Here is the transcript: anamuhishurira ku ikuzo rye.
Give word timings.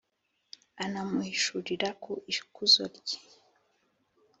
anamuhishurira 0.83 1.87
ku 2.03 2.13
ikuzo 2.33 2.83
rye. 2.95 3.19